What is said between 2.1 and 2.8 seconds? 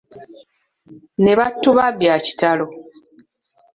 kitalo.